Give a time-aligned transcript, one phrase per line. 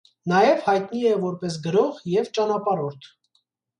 [0.31, 3.11] Նաև հայտնի է որպես գրող և ճանապարհորդ։